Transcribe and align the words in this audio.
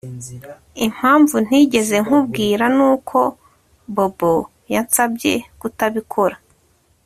Impamvu 0.85 1.35
ntigeze 1.45 1.95
nkubwira 2.05 2.65
nuko 2.77 3.17
Bobo 3.95 4.33
yansabye 4.73 5.33
kutabikora 5.59 6.35